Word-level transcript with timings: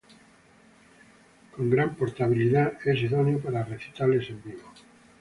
Con 1.55 1.69
gran 1.69 1.93
portabilidad, 1.93 2.73
es 2.83 2.99
idóneo 3.03 3.37
para 3.39 3.63
recitales 3.65 4.27
en 4.31 4.41
vivo. 4.41 4.71